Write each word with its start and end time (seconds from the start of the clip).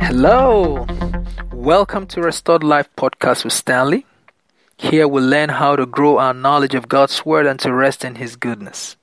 Hello, 0.00 0.86
welcome 1.52 2.06
to 2.06 2.22
Restored 2.22 2.64
Life 2.64 2.88
Podcast 2.96 3.44
with 3.44 3.52
Stanley. 3.52 4.06
Here 4.78 5.06
we 5.06 5.20
learn 5.20 5.50
how 5.50 5.76
to 5.76 5.84
grow 5.84 6.18
our 6.18 6.32
knowledge 6.32 6.74
of 6.74 6.88
God's 6.88 7.26
Word 7.26 7.46
and 7.46 7.60
to 7.60 7.72
rest 7.74 8.04
in 8.04 8.14
His 8.14 8.36
goodness. 8.36 8.96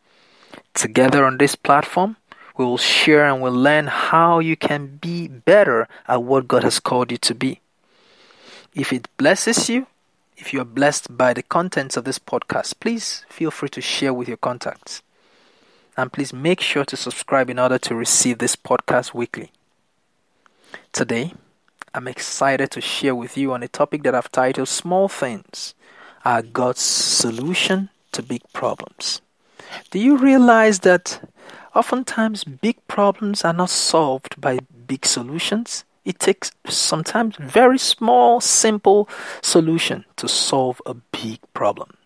Together 0.74 1.26
on 1.26 1.38
this 1.38 1.56
platform, 1.56 2.18
we 2.58 2.66
will 2.66 2.78
share 2.78 3.26
and 3.30 3.42
we'll 3.42 3.54
learn 3.54 3.88
how 3.88 4.40
you 4.40 4.56
can 4.56 4.98
be 4.98 5.28
better 5.28 5.88
at 6.08 6.24
what 6.24 6.48
God 6.48 6.64
has 6.64 6.80
called 6.80 7.12
you 7.12 7.18
to 7.18 7.36
be. 7.36 7.62
If 8.74 8.92
it 8.92 9.08
blesses 9.18 9.70
you, 9.70 9.86
if 10.38 10.54
you 10.54 10.62
are 10.62 10.66
blessed 10.66 11.16
by 11.16 11.34
the 11.34 11.44
contents 11.44 11.98
of 11.98 12.04
this 12.04 12.18
podcast, 12.18 12.80
please 12.80 13.26
feel 13.30 13.52
free 13.52 13.70
to 13.70 13.82
share 13.82 14.14
with 14.14 14.28
your 14.28 14.38
contacts. 14.38 15.04
And 15.98 16.12
please 16.12 16.34
make 16.34 16.60
sure 16.60 16.84
to 16.86 16.98
subscribe 16.98 17.50
in 17.50 17.60
order 17.60 17.78
to 17.80 17.96
receive 17.96 18.40
this 18.40 18.56
podcast 18.56 19.14
weekly. 19.14 19.52
Today, 20.92 21.34
I'm 21.94 22.08
excited 22.08 22.72
to 22.72 22.82
share 22.82 23.16
with 23.16 23.38
you 23.38 23.54
on 23.54 23.64
a 23.64 23.70
topic 23.70 24.04
that 24.04 24.14
I've 24.14 24.32
titled 24.32 24.68
Small 24.68 25.08
Things 25.08 25.74
Are 26.26 26.42
God's 26.42 26.82
Solution 26.82 27.90
to 28.12 28.22
Big 28.22 28.42
Problems. 28.52 29.22
Do 29.92 30.00
you 30.00 30.18
realize 30.18 30.80
that 30.80 31.22
oftentimes 31.74 32.44
big 32.44 32.86
problems 32.88 33.46
are 33.46 33.54
not 33.54 33.70
solved 33.70 34.40
by 34.40 34.60
big 34.88 35.06
solutions? 35.06 35.86
It 36.04 36.20
takes 36.20 36.52
sometimes 36.68 37.38
very 37.38 37.80
small, 37.80 38.42
simple 38.42 39.08
solution 39.42 40.04
to 40.18 40.28
solve 40.28 40.82
a 40.86 40.94
big 40.94 41.40
problem. 41.54 41.98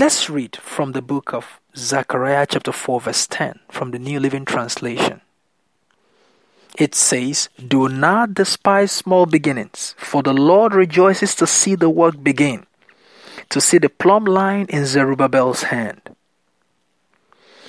Let's 0.00 0.30
read 0.30 0.56
from 0.56 0.92
the 0.92 1.02
book 1.02 1.34
of 1.34 1.60
Zechariah 1.76 2.46
chapter 2.48 2.72
4 2.72 3.02
verse 3.02 3.26
10 3.26 3.60
from 3.70 3.90
the 3.90 3.98
New 3.98 4.18
Living 4.18 4.46
Translation. 4.46 5.20
It 6.78 6.94
says, 6.94 7.50
Do 7.68 7.86
not 7.86 8.32
despise 8.32 8.92
small 8.92 9.26
beginnings, 9.26 9.94
for 9.98 10.22
the 10.22 10.32
Lord 10.32 10.72
rejoices 10.72 11.34
to 11.34 11.46
see 11.46 11.74
the 11.74 11.90
work 11.90 12.24
begin, 12.24 12.64
to 13.50 13.60
see 13.60 13.76
the 13.76 13.90
plumb 13.90 14.24
line 14.24 14.64
in 14.70 14.86
Zerubbabel's 14.86 15.64
hand. 15.64 16.00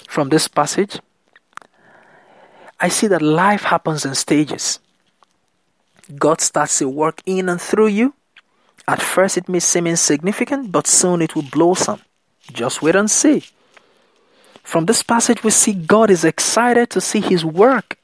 From 0.07 0.29
this 0.29 0.47
passage, 0.47 1.01
I 2.79 2.87
see 2.87 3.07
that 3.07 3.21
life 3.21 3.63
happens 3.63 4.05
in 4.05 4.15
stages. 4.15 4.79
God 6.17 6.39
starts 6.39 6.79
a 6.79 6.87
work 6.87 7.21
in 7.25 7.49
and 7.49 7.59
through 7.59 7.87
you. 7.87 8.13
At 8.87 9.01
first, 9.01 9.35
it 9.37 9.49
may 9.49 9.59
seem 9.59 9.85
insignificant, 9.85 10.71
but 10.71 10.87
soon 10.87 11.21
it 11.21 11.35
will 11.35 11.43
blossom. 11.51 11.99
Just 12.51 12.81
wait 12.81 12.95
and 12.95 13.09
see. 13.09 13.43
From 14.63 14.85
this 14.85 15.03
passage, 15.03 15.43
we 15.43 15.51
see 15.51 15.73
God 15.73 16.09
is 16.09 16.23
excited 16.23 16.89
to 16.91 17.01
see 17.01 17.21
His 17.21 17.43
work 17.43 17.97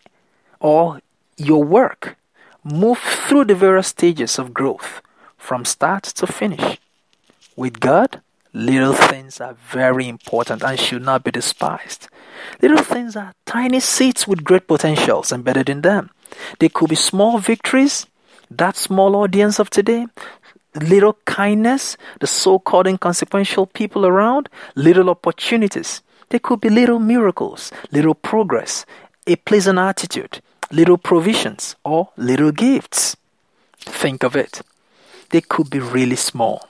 or 0.60 1.02
your 1.38 1.64
work 1.64 2.18
move 2.64 3.00
through 3.00 3.46
the 3.46 3.56
various 3.56 3.88
stages 3.88 4.38
of 4.38 4.54
growth 4.54 5.02
from 5.38 5.64
start 5.64 6.04
to 6.04 6.28
finish. 6.28 6.78
With 7.56 7.80
God, 7.80 8.22
little 8.54 8.94
things 8.94 9.40
are 9.40 9.56
very 9.72 10.08
important 10.08 10.64
and 10.64 10.80
should 10.80 11.04
not 11.04 11.24
be 11.24 11.32
despised. 11.32 12.08
Little 12.62 12.84
things 12.84 13.16
are 13.16 13.34
tiny 13.46 13.80
seeds 13.80 14.28
with 14.28 14.44
great 14.44 14.68
potentials 14.68 15.32
embedded 15.32 15.70
in 15.70 15.82
them. 15.82 16.10
They 16.60 16.70
could 16.70 16.90
be 16.90 16.96
small 16.96 17.40
victories, 17.40 18.06
that 18.52 18.76
small 18.76 19.16
audience 19.16 19.60
of 19.60 19.70
today, 19.70 20.08
little 20.84 21.18
kindness, 21.26 21.98
the 22.20 22.28
so 22.28 22.60
called 22.60 22.88
inconsequential 22.88 23.68
people 23.68 24.06
around, 24.06 24.50
little 24.76 25.10
opportunities. 25.10 26.02
They 26.30 26.40
could 26.40 26.62
be 26.62 26.70
little 26.70 27.00
miracles, 27.00 27.72
little 27.92 28.16
progress, 28.16 28.86
a 29.26 29.36
pleasant 29.38 29.80
attitude, 29.80 30.42
little 30.72 30.98
provisions, 30.98 31.76
or 31.84 32.10
little 32.18 32.52
gifts. 32.52 33.16
Think 33.80 34.24
of 34.24 34.36
it. 34.36 34.62
They 35.30 35.42
could 35.42 35.70
be 35.70 35.80
really 35.80 36.16
small, 36.16 36.68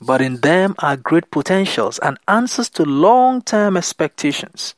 but 0.00 0.20
in 0.20 0.40
them 0.40 0.74
are 0.78 0.96
great 0.96 1.30
potentials 1.30 1.98
and 2.00 2.18
answers 2.28 2.68
to 2.70 2.84
long 2.84 3.42
term 3.42 3.76
expectations. 3.76 4.74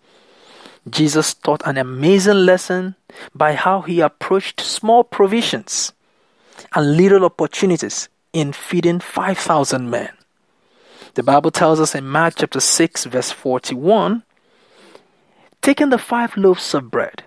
Jesus 0.89 1.35
taught 1.35 1.63
an 1.67 1.77
amazing 1.77 2.47
lesson 2.47 2.95
by 3.35 3.55
how 3.55 3.83
he 3.83 4.01
approached 4.01 4.61
small 4.61 5.05
provisions 5.05 5.93
and 6.75 6.97
little 6.97 7.25
opportunities 7.25 8.09
in 8.33 8.53
feeding 8.53 9.01
5,000 9.01 9.89
men. 9.91 10.11
The 11.15 11.23
Bible 11.23 11.51
tells 11.51 11.81
us 11.81 11.95
in 11.95 12.07
Mark 12.07 12.35
chapter 12.37 12.61
6, 12.61 13.05
verse 13.07 13.31
41 13.31 14.23
taking 15.61 15.91
the 15.91 15.99
five 15.99 16.37
loaves 16.37 16.73
of 16.73 16.91
bread 16.91 17.25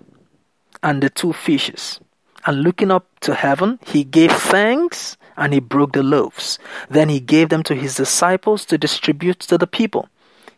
and 0.82 1.02
the 1.02 1.10
two 1.10 1.32
fishes, 1.32 2.00
and 2.46 2.62
looking 2.62 2.90
up 2.90 3.06
to 3.20 3.34
heaven, 3.34 3.78
he 3.86 4.04
gave 4.04 4.32
thanks 4.32 5.16
and 5.36 5.52
he 5.52 5.60
broke 5.60 5.92
the 5.92 6.02
loaves. 6.02 6.58
Then 6.90 7.08
he 7.08 7.20
gave 7.20 7.50
them 7.50 7.62
to 7.64 7.74
his 7.74 7.94
disciples 7.94 8.64
to 8.66 8.78
distribute 8.78 9.38
to 9.40 9.58
the 9.58 9.66
people. 9.66 10.08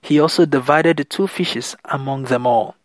He 0.00 0.20
also 0.20 0.46
divided 0.46 0.96
the 0.96 1.04
two 1.04 1.26
fishes 1.26 1.76
among 1.84 2.24
them 2.24 2.46
all. 2.46 2.76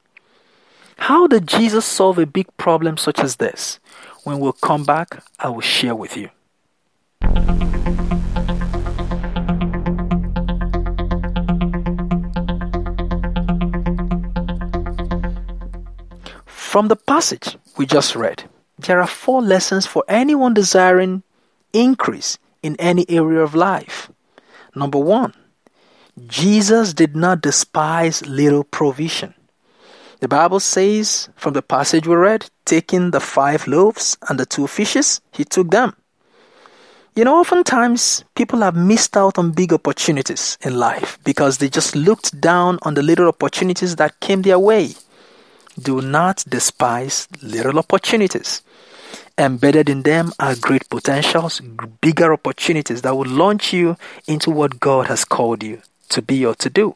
How 0.98 1.28
did 1.28 1.48
Jesus 1.48 1.86
solve 1.86 2.20
a 2.20 2.26
big 2.26 2.48
problem 2.58 2.98
such 2.98 3.20
as 3.20 3.38
this? 3.38 3.80
When 4.26 4.40
we'll 4.40 4.54
come 4.54 4.84
back, 4.84 5.24
I 5.40 5.50
will 5.50 5.62
share 5.62 5.96
with 5.96 6.18
you. 6.18 6.30
From 16.70 16.88
the 16.88 16.96
passage 16.96 17.58
we 17.78 17.88
just 17.88 18.16
read, 18.16 18.44
there 18.78 19.02
are 19.02 19.08
four 19.08 19.42
lessons 19.42 19.88
for 19.88 20.04
anyone 20.08 20.54
desiring 20.54 21.24
increase 21.74 22.38
in 22.62 22.76
any 22.76 23.10
area 23.10 23.42
of 23.42 23.56
life. 23.56 24.12
Number 24.76 25.00
one, 25.00 25.34
Jesus 26.28 26.94
did 26.94 27.16
not 27.16 27.42
despise 27.42 28.24
little 28.28 28.64
provision. 28.64 29.34
The 30.20 30.28
Bible 30.28 30.60
says 30.60 31.30
from 31.36 31.54
the 31.54 31.64
passage 31.64 32.06
we 32.06 32.14
read, 32.14 32.52
taking 32.66 33.10
the 33.10 33.20
five 33.20 33.66
loaves 33.66 34.16
and 34.30 34.40
the 34.40 34.46
two 34.46 34.68
fishes, 34.68 35.22
he 35.32 35.46
took 35.46 35.72
them. 35.72 35.96
You 37.16 37.24
know, 37.24 37.40
oftentimes 37.40 38.24
people 38.36 38.60
have 38.60 38.76
missed 38.76 39.18
out 39.18 39.40
on 39.40 39.54
big 39.54 39.74
opportunities 39.74 40.60
in 40.62 40.78
life 40.78 41.18
because 41.24 41.58
they 41.58 41.68
just 41.68 41.96
looked 41.96 42.40
down 42.40 42.78
on 42.84 42.94
the 42.94 43.02
little 43.02 43.28
opportunities 43.28 43.96
that 43.96 44.20
came 44.20 44.44
their 44.44 44.60
way. 44.60 44.94
Do 45.82 46.02
not 46.02 46.44
despise 46.48 47.28
little 47.42 47.80
opportunities. 47.80 48.62
Embedded 49.38 49.90
in 49.90 50.02
them 50.04 50.34
are 50.40 50.56
great 50.56 50.90
potentials, 50.90 51.62
bigger 52.02 52.34
opportunities 52.34 53.02
that 53.04 53.16
will 53.16 53.30
launch 53.30 53.72
you 53.72 53.96
into 54.28 54.52
what 54.52 54.80
God 54.80 55.08
has 55.08 55.24
called 55.24 55.64
you 55.64 55.82
to 56.10 56.22
be 56.22 56.46
or 56.46 56.56
to 56.56 56.70
do. 56.70 56.94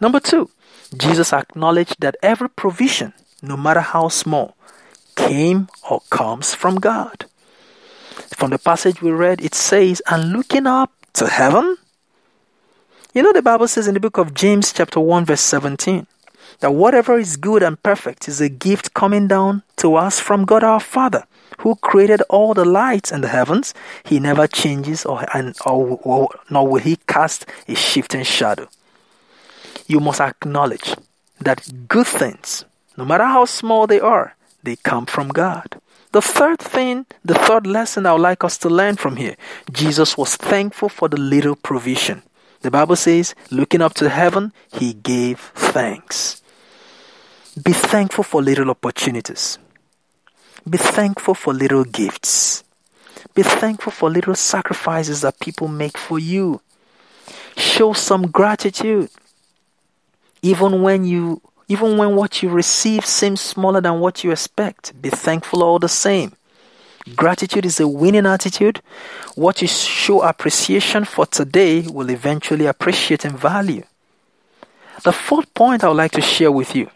Number 0.00 0.18
two, 0.18 0.50
Jesus 0.96 1.32
acknowledged 1.32 1.96
that 2.00 2.16
every 2.22 2.48
provision, 2.50 3.12
no 3.42 3.56
matter 3.56 3.80
how 3.80 4.08
small, 4.08 4.56
came 5.14 5.68
or 5.88 6.00
comes 6.10 6.54
from 6.54 6.76
God. 6.76 7.26
From 8.34 8.50
the 8.50 8.58
passage 8.58 9.00
we 9.00 9.10
read, 9.10 9.40
it 9.40 9.54
says, 9.54 10.02
And 10.10 10.32
looking 10.32 10.66
up 10.66 10.92
to 11.14 11.28
heaven, 11.28 11.76
you 13.12 13.22
know, 13.22 13.32
the 13.32 13.42
Bible 13.42 13.68
says 13.68 13.86
in 13.86 13.94
the 13.94 14.00
book 14.00 14.18
of 14.18 14.34
James, 14.34 14.72
chapter 14.72 15.00
1, 15.00 15.24
verse 15.24 15.40
17, 15.40 16.06
that 16.58 16.74
whatever 16.74 17.18
is 17.18 17.36
good 17.36 17.62
and 17.62 17.82
perfect 17.82 18.28
is 18.28 18.40
a 18.40 18.48
gift 18.48 18.92
coming 18.92 19.28
down 19.28 19.62
to 19.76 19.94
us 19.94 20.20
from 20.20 20.44
God 20.44 20.64
our 20.64 20.80
Father, 20.80 21.24
who 21.60 21.76
created 21.76 22.22
all 22.28 22.52
the 22.52 22.64
lights 22.64 23.12
in 23.12 23.20
the 23.20 23.28
heavens. 23.28 23.72
He 24.04 24.18
never 24.18 24.46
changes, 24.46 25.06
or, 25.06 25.24
and, 25.32 25.56
or, 25.64 26.00
or 26.02 26.28
nor 26.50 26.66
will 26.68 26.80
he 26.80 26.96
cast 27.06 27.46
a 27.68 27.74
shifting 27.74 28.24
shadow 28.24 28.68
you 29.90 29.98
must 29.98 30.20
acknowledge 30.20 30.94
that 31.40 31.88
good 31.88 32.06
things, 32.06 32.64
no 32.96 33.04
matter 33.04 33.24
how 33.24 33.44
small 33.44 33.88
they 33.88 33.98
are, 33.98 34.36
they 34.62 34.76
come 34.76 35.04
from 35.04 35.28
God. 35.28 35.80
The 36.12 36.22
third 36.22 36.60
thing, 36.60 37.06
the 37.24 37.34
third 37.34 37.66
lesson 37.66 38.06
I 38.06 38.12
would 38.12 38.20
like 38.20 38.44
us 38.44 38.56
to 38.58 38.68
learn 38.68 38.96
from 38.96 39.16
here 39.16 39.36
Jesus 39.72 40.16
was 40.16 40.36
thankful 40.36 40.88
for 40.88 41.08
the 41.08 41.16
little 41.16 41.56
provision. 41.56 42.22
The 42.60 42.70
Bible 42.70 42.96
says, 42.96 43.34
looking 43.50 43.80
up 43.80 43.94
to 43.94 44.08
heaven, 44.08 44.52
he 44.72 44.92
gave 44.92 45.40
thanks. 45.54 46.39
Be 47.64 47.72
thankful 47.72 48.24
for 48.24 48.42
little 48.42 48.70
opportunities. 48.70 49.58
Be 50.68 50.78
thankful 50.78 51.34
for 51.34 51.52
little 51.52 51.84
gifts. 51.84 52.62
Be 53.34 53.42
thankful 53.42 53.92
for 53.92 54.08
little 54.08 54.34
sacrifices 54.34 55.22
that 55.22 55.40
people 55.40 55.68
make 55.68 55.98
for 55.98 56.18
you. 56.18 56.60
Show 57.56 57.92
some 57.92 58.30
gratitude 58.30 59.10
even 60.42 60.82
when 60.82 61.04
you 61.04 61.42
even 61.68 61.96
when 61.96 62.16
what 62.16 62.42
you 62.42 62.48
receive 62.48 63.04
seems 63.04 63.40
smaller 63.40 63.80
than 63.80 64.00
what 64.00 64.24
you 64.24 64.32
expect, 64.32 65.00
be 65.00 65.10
thankful 65.10 65.62
all 65.62 65.78
the 65.78 65.88
same. 65.88 66.32
Gratitude 67.14 67.64
is 67.64 67.78
a 67.78 67.86
winning 67.86 68.26
attitude. 68.26 68.80
What 69.36 69.62
you 69.62 69.68
show 69.68 70.22
appreciation 70.22 71.04
for 71.04 71.26
today 71.26 71.82
will 71.82 72.10
eventually 72.10 72.66
appreciate 72.66 73.24
and 73.24 73.38
value. 73.38 73.84
The 75.04 75.12
fourth 75.12 75.52
point 75.54 75.84
I 75.84 75.88
would 75.88 75.96
like 75.96 76.12
to 76.12 76.20
share 76.20 76.50
with 76.50 76.74
you 76.74 76.90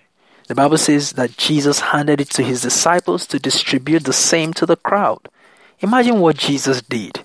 The 0.47 0.55
Bible 0.55 0.77
says 0.77 1.13
that 1.13 1.39
Jesus 1.39 1.81
handed 1.81 2.21
it 2.21 2.29
to 2.31 2.43
his 2.43 2.61
disciples 2.61 3.27
to 3.29 3.39
distribute 3.39 4.05
the 4.05 4.13
same 4.13 4.53
to 4.55 4.67
the 4.67 4.77
crowd. 4.77 5.29
Imagine 5.81 6.21
what 6.21 6.37
Jesus 6.37 6.83
did. 6.83 7.25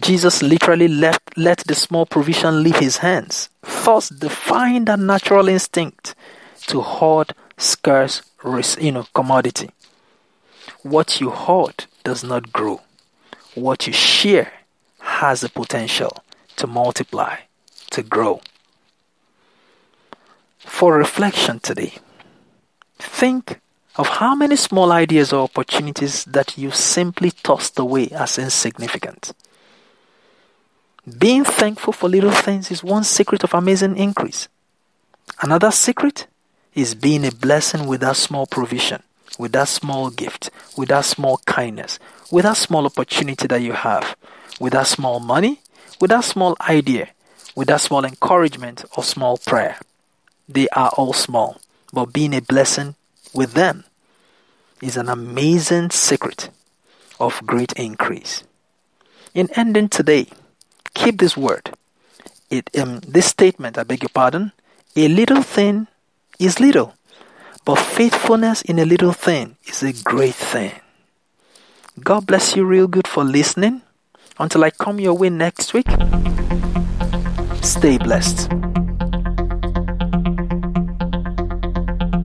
Jesus 0.00 0.42
literally 0.42 0.88
left, 0.88 1.36
let 1.36 1.58
the 1.58 1.76
small 1.76 2.06
provision 2.06 2.64
leave 2.64 2.78
his 2.78 2.98
hands, 2.98 3.50
thus 3.62 4.08
defying 4.08 4.86
that 4.86 4.98
natural 4.98 5.48
instinct 5.48 6.16
to 6.66 6.80
hoard 6.80 7.34
scarce 7.56 8.22
you 8.80 8.90
know, 8.90 9.06
commodity. 9.14 9.70
What 10.82 11.20
you 11.20 11.30
hoard 11.30 11.84
does 12.02 12.24
not 12.24 12.52
grow. 12.52 12.80
What 13.54 13.86
you 13.86 13.92
share 13.92 14.52
has 14.98 15.42
the 15.42 15.48
potential 15.48 16.24
to 16.56 16.66
multiply, 16.66 17.36
to 17.90 18.02
grow. 18.02 18.40
For 20.58 20.96
reflection 20.96 21.60
today, 21.60 21.94
think 22.98 23.60
of 23.96 24.08
how 24.08 24.34
many 24.34 24.56
small 24.56 24.90
ideas 24.92 25.32
or 25.32 25.44
opportunities 25.44 26.24
that 26.24 26.58
you 26.58 26.70
simply 26.70 27.30
tossed 27.30 27.78
away 27.78 28.08
as 28.08 28.38
insignificant. 28.38 29.32
Being 31.18 31.44
thankful 31.44 31.92
for 31.92 32.08
little 32.08 32.30
things 32.30 32.70
is 32.70 32.82
one 32.82 33.04
secret 33.04 33.44
of 33.44 33.54
amazing 33.54 33.96
increase. 33.96 34.48
Another 35.42 35.70
secret 35.70 36.26
is 36.74 36.94
being 36.94 37.26
a 37.26 37.30
blessing 37.30 37.86
with 37.86 38.00
that 38.00 38.16
small 38.16 38.46
provision, 38.46 39.02
with 39.38 39.52
that 39.52 39.68
small 39.68 40.10
gift, 40.10 40.50
with 40.76 40.88
that 40.88 41.04
small 41.04 41.38
kindness, 41.46 41.98
with 42.32 42.44
that 42.44 42.56
small 42.56 42.86
opportunity 42.86 43.46
that 43.46 43.62
you 43.62 43.72
have, 43.72 44.16
with 44.58 44.72
that 44.72 44.86
small 44.86 45.20
money, 45.20 45.60
with 46.00 46.10
that 46.10 46.24
small 46.24 46.56
idea, 46.62 47.08
with 47.54 47.68
that 47.68 47.80
small 47.80 48.04
encouragement 48.04 48.84
or 48.96 49.04
small 49.04 49.36
prayer. 49.38 49.78
They 50.48 50.68
are 50.70 50.90
all 50.96 51.12
small, 51.12 51.60
but 51.94 52.12
being 52.12 52.34
a 52.34 52.42
blessing 52.42 52.96
with 53.32 53.54
them 53.54 53.84
is 54.82 54.96
an 54.96 55.08
amazing 55.08 55.90
secret 55.90 56.50
of 57.18 57.40
great 57.46 57.72
increase. 57.72 58.42
In 59.34 59.48
ending 59.56 59.88
today, 59.88 60.26
keep 60.94 61.18
this 61.18 61.36
word. 61.36 61.72
It 62.50 62.68
um, 62.78 63.00
this 63.00 63.26
statement, 63.26 63.78
I 63.78 63.84
beg 63.84 64.02
your 64.02 64.10
pardon, 64.10 64.52
a 64.96 65.08
little 65.08 65.42
thing 65.42 65.86
is 66.38 66.60
little, 66.60 66.94
but 67.64 67.76
faithfulness 67.76 68.62
in 68.62 68.78
a 68.78 68.84
little 68.84 69.12
thing 69.12 69.56
is 69.66 69.82
a 69.82 69.92
great 70.04 70.34
thing. 70.34 70.72
God 72.02 72.26
bless 72.26 72.56
you 72.56 72.64
real 72.64 72.88
good 72.88 73.08
for 73.08 73.24
listening. 73.24 73.82
Until 74.38 74.64
I 74.64 74.70
come 74.70 74.98
your 74.98 75.14
way 75.14 75.30
next 75.30 75.72
week, 75.74 75.86
stay 77.62 77.98
blessed. 77.98 78.50